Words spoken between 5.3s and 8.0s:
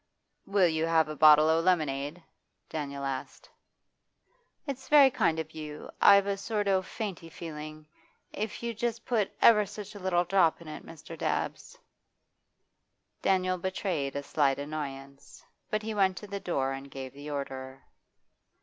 of you. I've a sort o' fainty feeling.